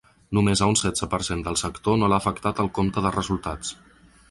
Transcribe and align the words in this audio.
Només 0.35 0.61
a 0.65 0.69
un 0.71 0.77
setze 0.79 1.07
per 1.11 1.19
cent 1.27 1.43
del 1.49 1.59
sector 1.63 1.99
no 2.01 2.11
l’ha 2.13 2.21
afectat 2.25 2.65
el 2.65 2.73
compte 2.79 3.07
de 3.07 3.15
resultats. 3.21 3.79